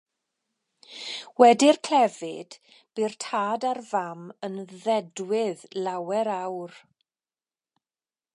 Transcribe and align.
Wedi'r 1.41 1.77
clefyd, 1.87 2.57
bu'r 3.01 3.15
tad 3.25 3.69
a'r 3.73 3.83
fam 3.91 4.25
yn 4.49 4.59
ddedwydd 4.73 5.67
lawer 5.89 6.33
awr. 6.39 6.77